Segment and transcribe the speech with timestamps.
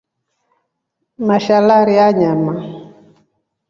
[1.27, 2.53] Mashalarii anyama.